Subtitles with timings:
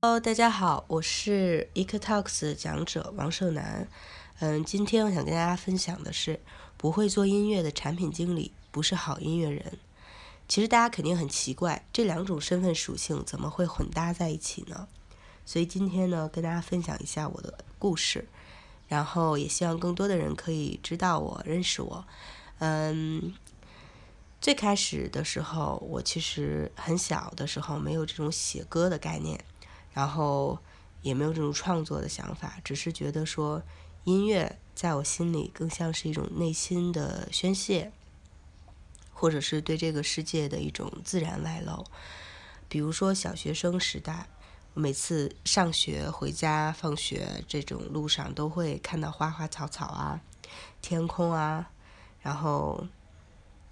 [0.00, 3.88] Hello，大家好，我是 EcoTalks 讲者王胜男。
[4.38, 6.38] 嗯，今天我想跟大家分享的是，
[6.76, 9.76] 不会做音乐的产品经理不是好音乐人。
[10.46, 14.86] 其实大家肯定很奇怪，这两种身份属性怎么会混搭在一起呢？
[15.44, 18.28] 所以今天呢，跟大家分享一下我的故事，
[18.86, 22.06] 然后也希望更多的人可以知道我、认识我。
[22.60, 23.34] 嗯，
[24.40, 29.44] 最开始的时候，我其实很小的时候没有这种写歌的概念。
[29.98, 30.56] 然后
[31.02, 33.60] 也没有这种创作的想法，只是觉得说
[34.04, 37.90] 音乐在我心里更像是一种内心的宣泄，
[39.12, 41.84] 或者是对这个世界的一种自然外露。
[42.68, 44.28] 比如说小学生时代，
[44.72, 50.20] 每次上学回家、放学这种路上，都会看到花花草草啊、
[50.80, 51.68] 天空啊，
[52.20, 52.86] 然后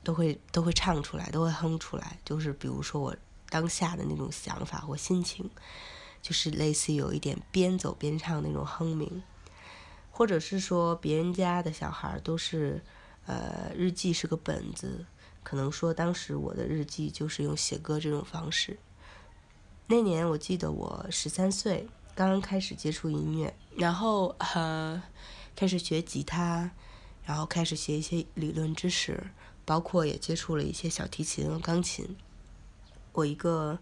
[0.02, 2.18] 都会都会唱出来，都会哼出来。
[2.24, 3.16] 就是比如说我
[3.48, 5.48] 当下的那种想法或心情。
[6.26, 9.22] 就是类似有一点边走边唱那种哼鸣，
[10.10, 12.82] 或者是说别人家的小孩都是，
[13.26, 15.06] 呃，日记是个本子，
[15.44, 18.76] 可能说当时我的日记就是用写歌这种方式。
[19.86, 25.00] 那年我记得我十三岁，刚刚开始接触音乐，然后呃
[25.54, 26.72] 开始学吉他，
[27.22, 29.30] 然后开始学一些理论知识，
[29.64, 32.16] 包括也接触了一些小提琴和、钢琴。
[33.12, 33.78] 我一个。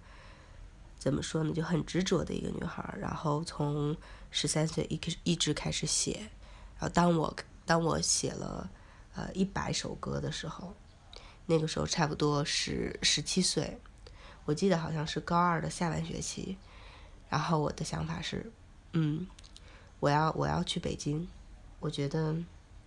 [1.05, 1.52] 怎么说呢？
[1.52, 3.94] 就很执着的一个女孩，然后从
[4.30, 6.30] 十三岁一一直开始写，
[6.78, 8.70] 然后当我当我写了
[9.14, 10.75] 呃一百首歌的时候，
[11.44, 13.78] 那个时候差不多是十七岁，
[14.47, 16.56] 我记得好像是高二的下半学期，
[17.28, 18.50] 然后我的想法是，
[18.94, 19.27] 嗯，
[20.00, 21.28] 我要我要去北京，
[21.80, 22.34] 我觉得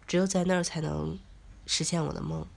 [0.08, 1.20] 只有在那儿才能
[1.68, 2.48] 实现我的梦。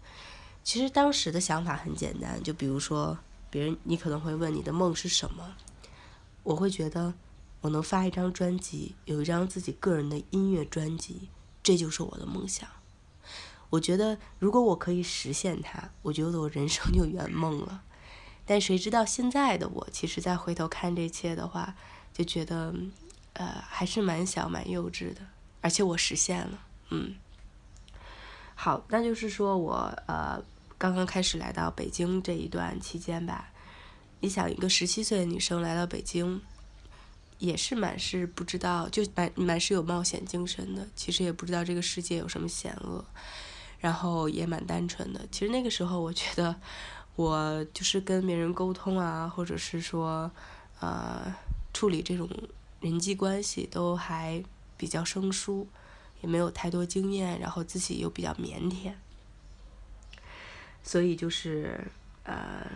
[0.65, 3.19] 其实当时的想法很简单，就比如说。
[3.51, 5.57] 别人，你可能会问你的梦是什么？
[6.45, 7.13] 我会觉得，
[7.61, 11.29] 我能发一张专辑，有一张自己个人的音乐专辑，
[11.63, 12.69] 这就是我的梦想。
[13.69, 17.83] 我觉得，如果我可以实现它，我觉得我人生就圆梦了。
[18.47, 21.75] 但谁知道现在的我，其实再回头看这一切的话，
[22.13, 22.75] 就觉得，
[23.35, 25.21] 呃，还是蛮小、蛮幼稚的。
[25.61, 26.59] 而且我实现了，
[26.91, 27.15] 嗯。
[28.55, 30.43] 好，那就是说我，呃。
[30.81, 33.51] 刚刚开始来到北京这一段期间吧，
[34.21, 36.41] 你想一个十七岁的女生来到北京，
[37.37, 40.89] 也是满是不知道，就满满是有冒险精神的。
[40.97, 43.05] 其实也不知道这个世界有什么险恶，
[43.79, 45.21] 然后也蛮单纯的。
[45.31, 46.57] 其实那个时候，我觉得
[47.15, 50.31] 我就是跟别人沟通啊，或者是说，
[50.81, 51.31] 呃，
[51.75, 52.27] 处理这种
[52.81, 54.43] 人际关系都还
[54.79, 55.69] 比较生疏，
[56.23, 58.95] 也没有太多经验，然后自己又比较腼腆。
[60.83, 61.85] 所以就是，
[62.25, 62.67] 呃，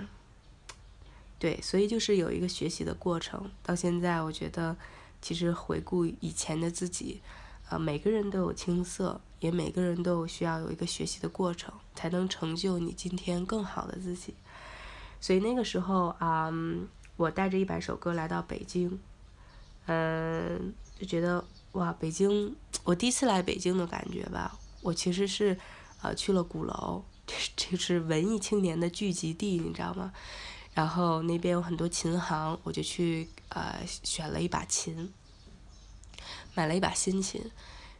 [1.38, 3.50] 对，所以就是有一个学习的过程。
[3.62, 4.76] 到现在，我觉得
[5.20, 7.20] 其实回顾以前的自己，
[7.68, 14.34] 呃，每个人都有青涩，也每个人都有需要有一个学习的过程，才能成就你今天更好的自己。
[15.20, 16.52] 所以那个时候啊，
[17.16, 19.00] 我带着一百首歌来到北京，
[19.86, 22.54] 嗯，就觉得哇，北京，
[22.84, 25.58] 我第一次来北京的感觉吧，我其实是
[26.02, 27.02] 呃去了鼓楼。
[27.26, 30.12] 这是文艺青年的聚集地，你知道吗？
[30.74, 35.12] 然后那边有很多琴行，我就去呃选了一把琴，
[36.54, 37.40] 买了一把新琴，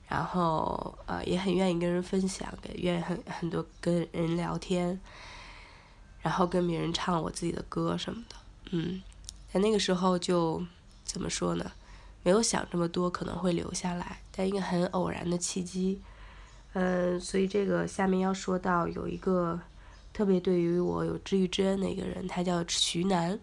[0.08, 5.00] 然后呃也很愿意跟人分享，也愿意很很多跟人聊天，
[6.20, 8.36] 然后跟别人唱我自己的歌什么的，
[8.72, 9.00] 嗯，
[9.52, 10.62] 在那个时候就
[11.04, 11.72] 怎么说呢？
[12.24, 16.00] 没有想这么多，可能会留下来，但一个很偶然的契机。
[16.74, 19.60] 嗯，所以这个下面要说到有一个
[20.12, 23.38] 特别对于我有知遇之恩的一个人，他叫徐楠。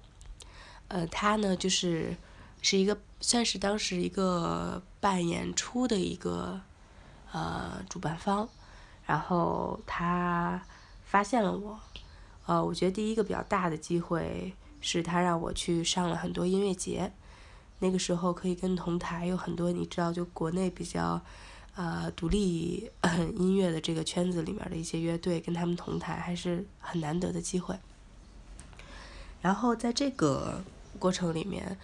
[0.90, 2.14] 呃，他呢就是
[2.62, 6.60] 是一个算是当时一个办演出的一个
[7.32, 8.50] 呃主办方，
[9.06, 10.62] 然后他
[11.06, 11.80] 发现了我。
[12.48, 17.14] 呃，我觉得第一个比较大的机会是他让我去上了很多音乐节，
[17.80, 21.22] 那个时候可以跟同台有很多你知道就国内比较。
[21.76, 22.92] 呃，独立
[23.38, 27.76] 音乐的这个圈子里面的一些乐队，跟他们同台还是很难得的机会。
[29.42, 30.62] 然后在这个
[31.00, 31.78] 过程里面，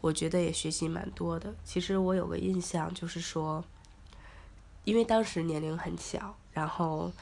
[0.00, 1.52] 我觉得也学习蛮多的。
[1.64, 3.64] 其实我有个印象，就是说，
[4.84, 7.12] 因为当时年龄很小，然后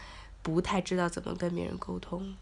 [0.43, 2.35] 不太知道怎么跟别人沟通，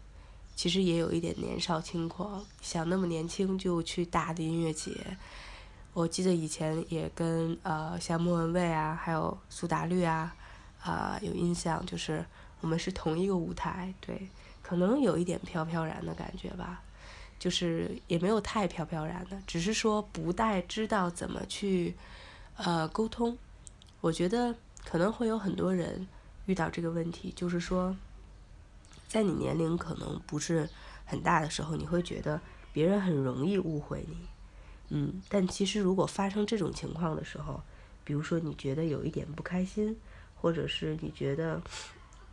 [0.55, 5.17] 其实也有一点年少轻狂，想那么年轻就去大的音乐节。
[5.93, 10.35] 我记得以前也跟呃像莫文蔚啊，还有苏打绿啊，
[10.81, 12.25] 啊有印象，就是
[12.61, 14.29] 我们是同一个舞台，对，
[14.61, 16.81] 可能有一点飘飘然的感觉吧。
[17.37, 21.95] 就是也没有太飘飘然的，只是说不太知道怎么去
[22.55, 23.35] 呃沟通。
[23.99, 24.53] 我觉得
[24.85, 26.07] 可能会有很多人
[26.45, 27.95] 遇到这个问题，就是说，
[29.07, 30.69] 在你年龄可能不是
[31.03, 32.39] 很大的时候，你会觉得
[32.71, 34.17] 别人很容易误会你，
[34.93, 37.63] 嗯，但其实如果发生这种情况的时候，
[38.03, 39.97] 比如说你觉得有一点不开心，
[40.35, 41.61] 或者是你觉得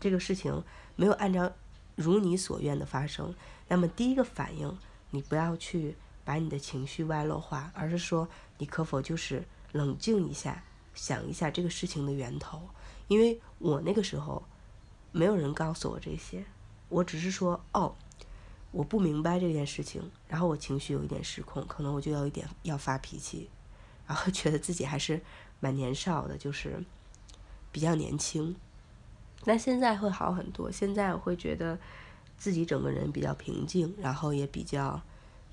[0.01, 0.63] 这个事情
[0.97, 1.53] 没有按照
[1.95, 3.35] 如你所愿的发生，
[3.69, 4.77] 那么第一个反应，
[5.11, 8.29] 你不要去把你的情绪外露化，而是说
[8.59, 10.65] 你可否就是冷静一下。
[10.95, 12.61] 想一下这个事情的源头，
[13.07, 14.43] 因为我那个时候
[15.13, 16.45] 没有人告诉我这些，
[16.89, 17.95] 我只是说哦，
[18.71, 23.49] 我不明白这件事情，然后我情绪有一点失控，可能我就要一点要发脾气，
[24.07, 25.21] 然后觉得自己还是
[25.61, 26.83] 蛮年少的，就是
[27.73, 28.55] 比较年轻。
[29.45, 31.79] 那现在会好很多，现在我会觉得
[32.37, 35.01] 自己整个人比较平静，然后也比较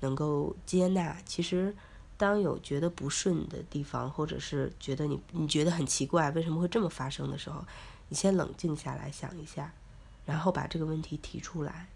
[0.00, 1.16] 能够接纳。
[1.24, 1.74] 其实。
[2.18, 7.62] 当有觉得不顺的地方，或者是觉得你你觉得很奇怪，为什么会这么发生的时候，
[8.08, 9.70] 你先冷静下来想一下，
[10.24, 11.90] 然后把这个问题提出来，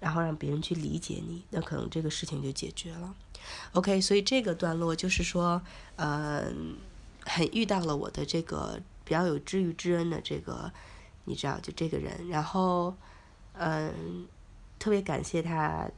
[0.00, 3.14] 然后让别人去理解你，那可能这个事情就解决了。
[3.72, 5.60] OK，所以这个段落就是说，
[5.96, 6.76] 嗯，
[7.24, 10.72] 很遇到了我的这个比较有知遇之恩的这个，
[11.24, 12.94] 你知道，就这个人，然后，
[13.54, 14.26] 嗯，
[14.78, 15.88] 特别感谢他，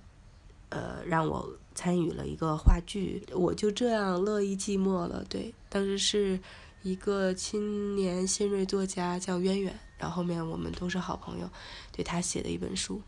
[0.71, 1.57] 呃，让我。
[1.77, 5.23] 参与了一个话剧，我就这样乐意寂寞了。
[5.29, 6.41] 对，当时是
[6.83, 11.47] 一个青年新锐作家叫渊远，然后后面我们都是好朋友，
[11.93, 13.03] 对他写的一本书。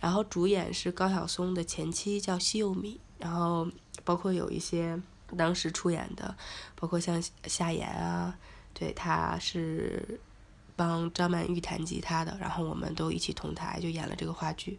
[0.00, 3.68] 然后主演是高晓松的前妻叫西柚米，然后
[4.02, 5.00] 包括有一些
[5.36, 6.34] 当时出演的，
[6.74, 8.36] 包括像夏言啊，
[8.72, 10.18] 对，他是
[10.74, 14.78] 帮张曼玉弹吉他的，然后我们都一起同台就演了这个话剧。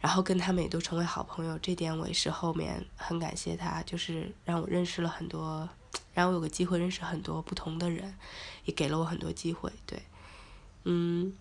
[0.00, 5.68] 然后跟他们也都成为好朋友，这点我也是后面很感谢他，就是让我认识了很多，
[6.14, 8.14] 让我有个机会认识很多不同的人，
[8.64, 9.72] 也给了我很多机会。
[9.86, 10.00] 对，
[10.84, 11.32] 嗯，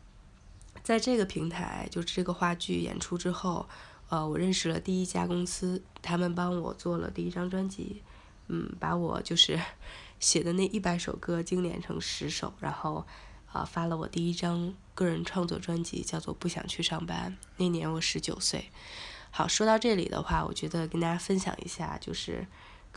[0.87, 3.67] 在这个平台，就是这个话剧演出之后，
[4.07, 8.01] 呃，我认识了第一家公司，他们帮我做了第一张专辑，
[8.47, 9.59] 嗯，把我就是
[10.21, 13.05] 写的那一百首歌精炼成十首，然后。
[13.53, 17.35] 啊，发了我第一张个人创作专辑，叫做《不想去上班》。
[17.55, 18.69] 那年我十九岁。
[19.31, 22.45] 好，说到这里的话，我觉得跟大家分享一下，就是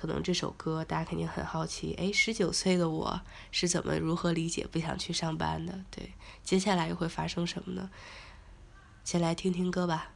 [0.01, 3.21] 可能这首歌大家肯定很好奇，哎，十九岁的我
[3.51, 5.79] 是怎么如何理解不想去上班的？
[5.91, 7.91] 对，接下来又会发生什么呢？
[9.05, 10.13] 先来听听歌吧。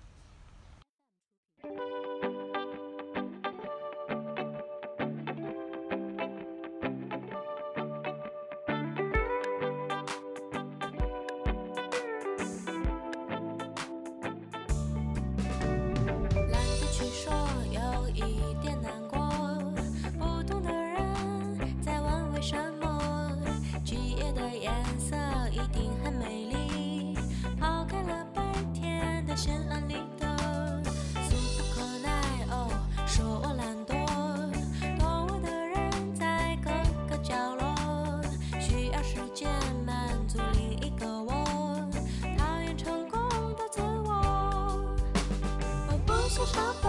[46.34, 46.83] 住手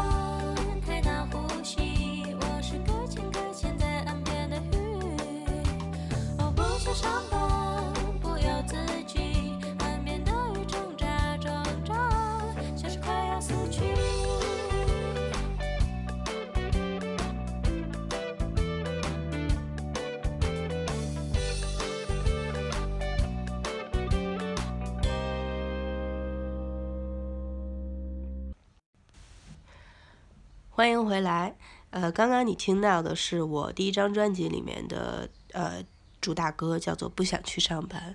[30.76, 31.56] 欢迎回来，
[31.92, 35.82] 呃，刚刚你听到的是我第一张专辑里面的呃
[36.20, 38.14] 主打歌，叫做《不想去上班》。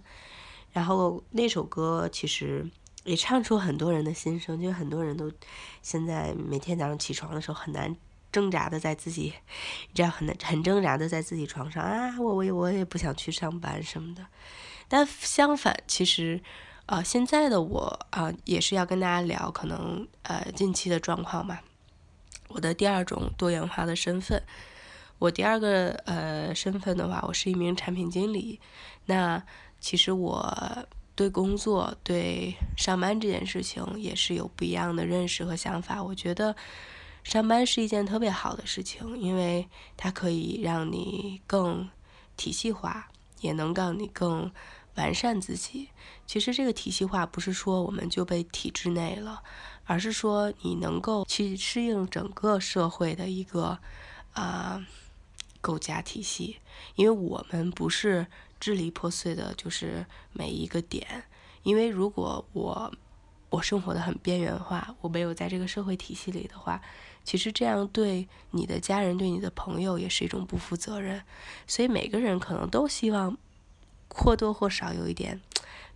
[0.71, 2.69] 然后那首歌其实
[3.05, 5.33] 也唱出很多人的心声，就很多人都
[5.81, 7.97] 现在每天早上起床的时候很难
[8.31, 9.33] 挣扎的在自己，
[9.95, 14.26] 这样很难很挣扎的在自己床上 啊，我我也我也不想去上班什么的。
[14.87, 16.38] 但相反，其实
[16.85, 21.59] 呃现在的我啊也是要跟大家聊可能呃近期的状况嘛。
[22.50, 24.42] 我的第二种多元化的身份，
[25.19, 28.61] 我第二个呃身份的话，我是一名产品经理。
[29.07, 29.42] 那
[29.80, 36.02] 其实我对工作、对上班这件事情也是有不一样的认识和想法。
[36.02, 36.57] 我觉得
[37.23, 41.88] 上班是一件特别好的事情，因为它可以让你更
[42.37, 43.09] 体系化，
[43.40, 44.50] 也能让你更
[44.97, 45.90] 完善自己。
[46.26, 49.42] 其实这个体系化不是说我们就被体制内了。
[49.90, 53.76] 而是说你能够去适应整个社会的一个
[54.35, 54.87] 啊
[55.61, 56.61] 构架体系。
[56.94, 58.28] 因为我们不是
[58.61, 61.25] 支离破碎的，就是每一个点。
[61.64, 62.94] 因为如果我
[63.49, 66.80] 我生活的很边缘化，我没有在这个社会体系里的话，
[67.25, 71.20] 其实这样对你的家人、对你的朋友也是一种不负责任。
[71.66, 73.37] 所以每个人可能都希望
[74.09, 75.40] 或多或少有一点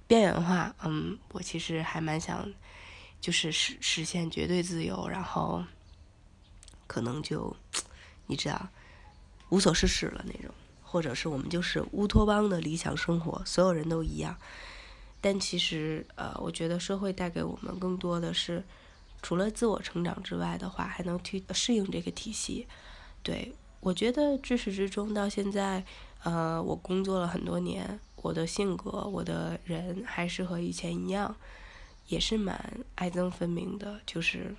[0.08, 0.74] 边缘化。
[0.82, 2.52] 嗯，我其实还蛮想，
[3.24, 5.64] 就是实实现绝对自由，然后
[6.86, 7.56] 可能就
[8.26, 8.68] 你知道
[9.48, 14.36] 无所事事了那种，或者是我们就是乌托邦的理想生活，所有人都一样。
[15.22, 18.62] 但其实，呃，我觉得社会带给我们更多的是，
[19.22, 22.66] 除了自我成长之外的话，还能去适应这个体系。
[23.22, 25.82] 对我觉得至始至终到现在，
[26.24, 31.34] 呃，我工作了很多年，我的性格，我的人还是和以前一样，
[32.06, 34.54] 也是蛮爱憎分明的，就是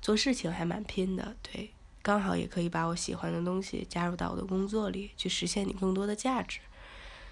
[0.00, 1.36] 做事情还蛮拼的。
[1.42, 6.60] 对，刚好也可以把我喜欢的东西加入到我的工作里，去实现你更多的价值。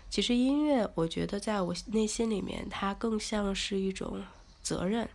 [0.09, 4.23] 其实音乐，我觉得在我内心里面，它更像是一种
[4.63, 5.09] 责任，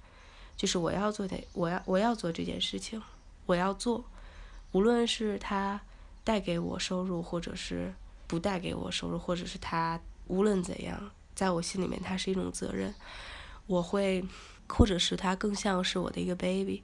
[0.55, 3.01] 就是我要做的，我要我要做这件事情，
[3.45, 4.05] 我要做，
[4.71, 5.81] 无论是它
[6.23, 7.93] 带给我收入，或者是
[8.25, 12.93] 不带给我收入，或者是它无论怎样，在我心里面，它是一种责任。
[13.67, 14.23] 我会，
[14.67, 16.83] 或者是他更像是我的一个 baby，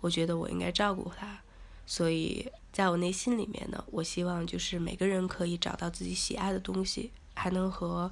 [0.00, 1.40] 我觉得我应该照顾他。
[1.86, 7.12] 所以，在我内心里面呢，我希望就是每个人可以找到自己喜爱的东西。
[7.36, 8.08] 还能和，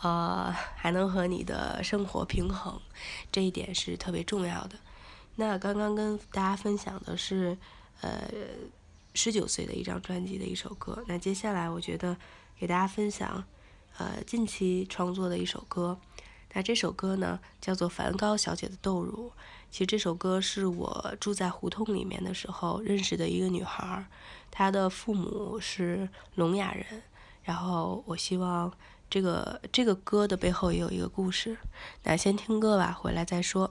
[0.00, 2.80] 呃，还能和你的生活平衡，
[3.30, 4.78] 这一点是特别重要的。
[5.36, 7.58] 那刚刚跟大家分享的是，
[8.00, 8.26] 呃，
[9.12, 11.04] 十九岁的一张专辑的一首歌。
[11.06, 12.16] 那接下来我觉得
[12.58, 13.44] 给大家分享，
[13.98, 16.00] 呃，近期创作的一首歌。
[16.54, 19.30] 那这首歌呢叫做《梵高小姐的豆乳》。
[19.70, 24.06] 其实这首歌是我住在胡同里面的时候认识的一个女孩，
[24.50, 27.02] 她的父母是聋哑人。
[27.42, 28.72] 然后我希望
[29.10, 31.58] 这个这个歌的背后也有一个故事，
[32.04, 33.70] 那先听歌吧，回来再说。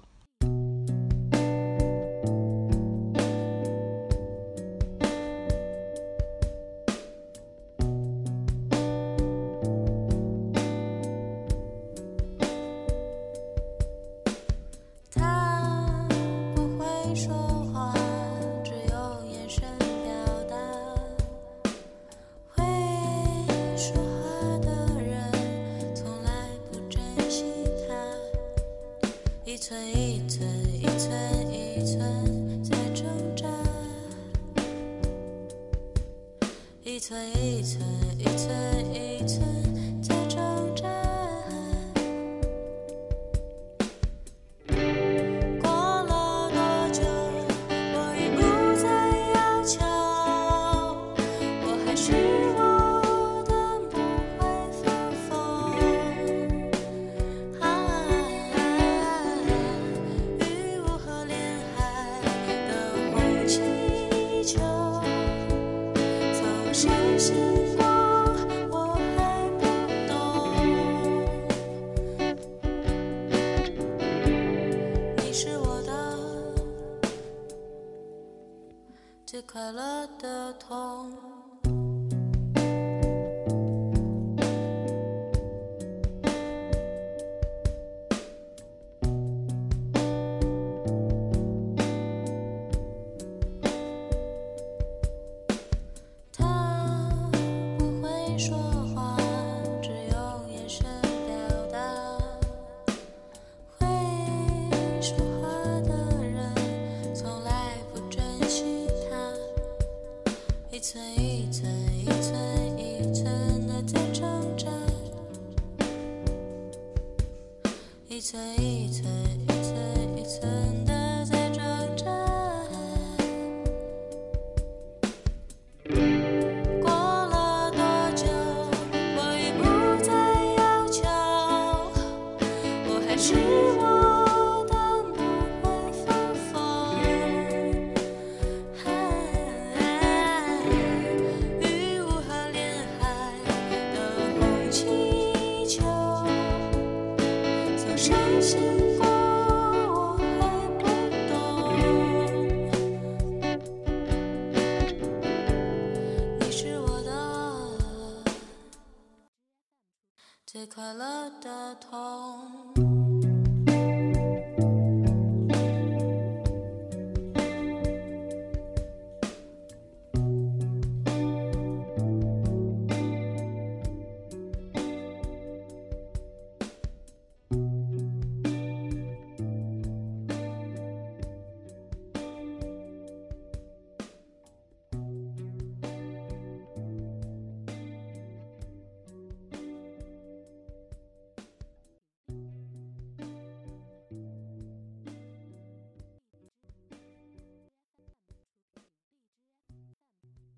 [160.45, 162.92] 最快乐的痛。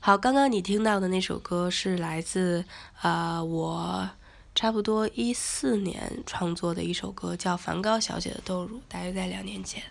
[0.06, 2.64] 好，刚刚你听到的那首歌是来自
[3.02, 4.08] 啊我
[4.54, 9.82] 差不多一四年创作的一首歌，叫《梵高小姐的豆乳》，大约在两年前。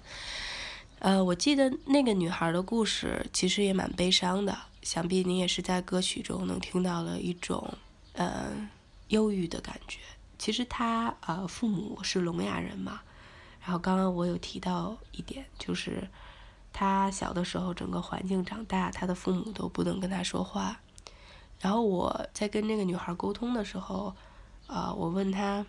[1.01, 7.75] 呃，我记得那个女孩的故事其实也蛮悲伤的，想必你也是在歌曲中能听到了一种
[8.13, 8.53] 呃
[9.09, 9.99] 忧郁的感觉。
[10.39, 13.01] 其实她呃父母是聋哑人嘛，
[13.65, 16.09] 然后刚刚我有提到一点，就是
[16.77, 20.81] 他小的时候整个环境长大，他的父母都不能跟他说话。
[21.61, 24.15] 然后我在跟那个女孩沟通的时候，
[24.67, 25.65] 呃，我问她，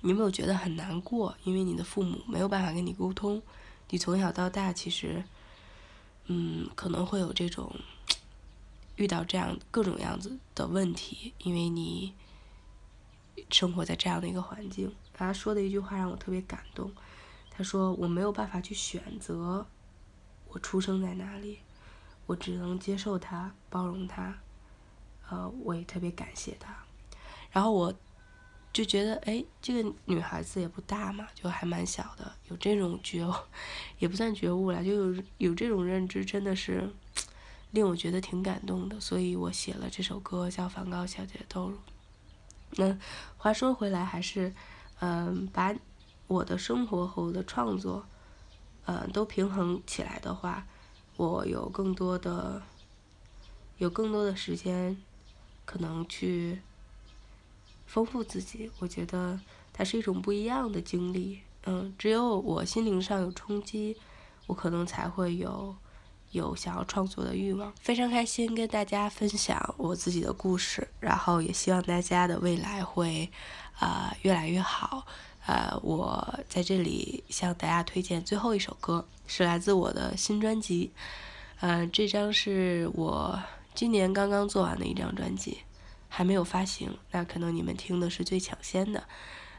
[0.00, 1.36] 你有没有觉得很难过？
[1.44, 3.42] 因为你的父母没有办法跟你沟通。
[3.90, 5.22] 你从小到大，其实，
[6.24, 7.70] 嗯，可能会有这种
[8.96, 12.14] 遇到这样各种样子的问题，因为你
[13.50, 14.92] 生活在这样的一个环境。
[15.12, 16.90] 他说的一句话让我特别感动，
[17.50, 19.66] 他说：“我没有办法去选择
[20.50, 21.58] 我出生在哪里，
[22.26, 24.38] 我只能接受它，包容它。”
[25.30, 26.76] 呃，我也特别感谢他。
[27.50, 27.94] 然后我。
[28.72, 33.34] 就觉得哎，这个女孩子也不大嘛，就还蛮小的，有这种觉悟，
[33.98, 36.88] 也不算觉悟了，就有有这种认知，真的是
[37.72, 39.00] 令我觉得挺感动的。
[39.00, 41.76] 所以我写了这首歌，叫《梵高小姐的豆乳》。
[42.76, 42.96] 那
[43.36, 44.54] 话说回来，还是
[45.00, 45.74] 嗯，把
[46.28, 48.06] 我的生活和我的创作，
[48.86, 50.66] 嗯，都平衡起来的话，
[51.16, 52.62] 我有更多的，
[53.78, 54.96] 有更多的时间，
[55.64, 56.60] 可能去。
[57.86, 59.40] 丰富自己，我觉得
[59.72, 61.40] 它是一种不一样的经历。
[61.64, 63.96] 嗯，只有我心灵上有冲击，
[64.46, 65.74] 我可能才会有
[66.30, 67.72] 有想要创作的欲望。
[67.80, 73.28] 非常开心跟大家分享我自己的故事，然后也希望大家的未来会
[73.80, 75.04] 啊越来越好。
[75.46, 80.92] 呃，我在这里向大家推荐最后一首歌，是来自我的新专辑。
[81.60, 83.42] 嗯，这张是我
[83.74, 85.58] 今年刚刚做完的一张专辑。
[86.12, 89.04] 还没有发行，那可能你们听的是最抢先的，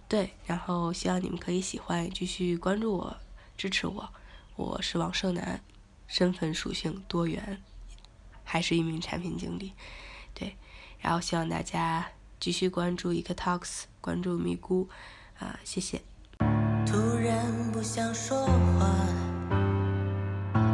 [0.09, 0.31] 对。
[0.45, 3.17] 然后希望你们可以喜欢，继续关注我，
[3.55, 4.09] 支持我。
[4.57, 5.63] 我是王胜男，
[6.07, 7.63] 身份属性多元，
[8.43, 9.71] 还是一名产品经理，
[10.33, 10.57] 对。
[10.99, 14.89] 然后希望大家继续关注一个 talks，关注咪咕，
[15.41, 15.99] 啊，谢谢。
[16.85, 17.35] 突然
[17.73, 18.85] 不想说话，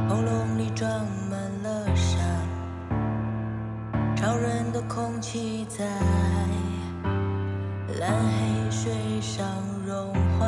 [0.10, 0.90] 喉咙里装
[1.30, 2.18] 满了沙。
[4.16, 5.86] 潮润的空气在
[7.98, 9.48] 蓝黑水上
[9.86, 10.46] 融化，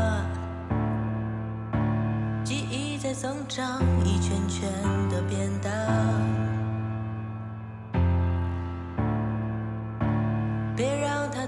[2.43, 4.69] 记忆在增长，一圈圈
[5.09, 5.69] 的变大。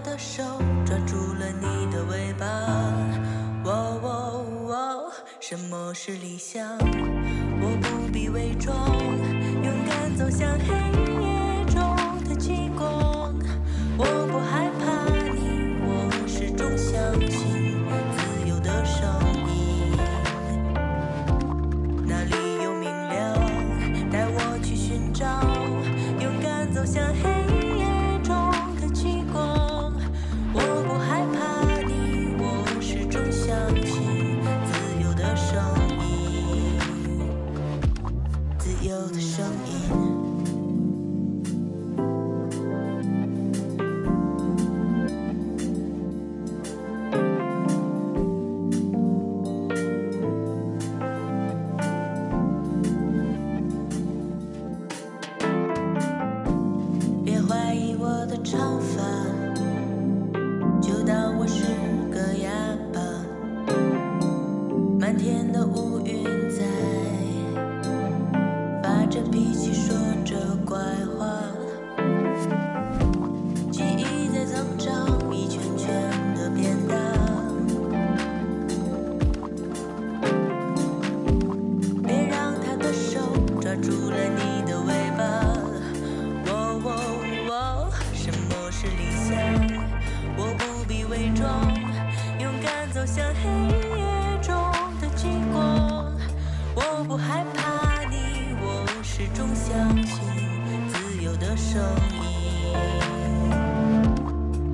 [0.03, 0.43] 的手
[0.85, 2.45] 抓住了你的尾巴。
[3.65, 6.77] 喔喔喔，什么是理想？
[6.79, 8.75] 我不必伪装，
[9.63, 11.10] 勇敢走向黑。
[99.91, 100.19] 相信
[100.87, 101.81] 自由的声
[102.23, 102.73] 音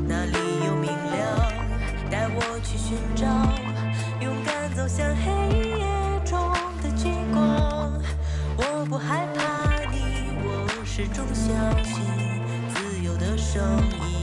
[0.07, 1.51] 那里有明亮
[2.11, 3.25] 带我去寻找
[4.21, 5.85] 勇敢走向黑夜
[6.23, 6.39] 中
[6.83, 7.91] 的极光。
[8.57, 12.03] 我不害怕你我始终相信
[12.75, 13.59] 自由的声
[14.11, 14.16] 音。